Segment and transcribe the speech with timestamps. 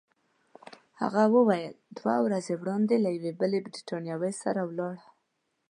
[1.01, 5.05] هغه وویل: دوه ورځې وړاندي له یوې بلې بریتانوۍ سره ولاړه.